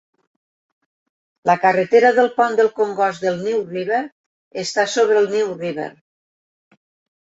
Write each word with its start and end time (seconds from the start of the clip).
La 1.49 1.57
carretera 1.65 2.11
del 2.21 2.31
pont 2.39 2.59
del 2.61 2.73
congost 2.81 3.29
del 3.29 3.39
New 3.45 3.63
River 3.77 4.03
està 4.67 4.91
sobre 4.99 5.25
el 5.25 5.33
New 5.39 5.57
River. 5.65 5.91